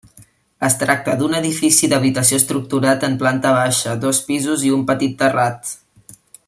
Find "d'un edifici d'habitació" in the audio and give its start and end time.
1.19-2.39